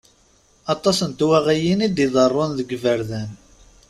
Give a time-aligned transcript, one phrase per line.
[0.73, 3.29] Aṭas n twaɣiyin i d-iḍerrun deg yiberdan.